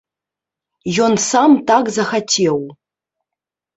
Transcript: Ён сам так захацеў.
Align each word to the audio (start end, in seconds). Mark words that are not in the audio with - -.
Ён 1.09 1.13
сам 1.29 1.51
так 1.73 1.83
захацеў. 2.01 2.57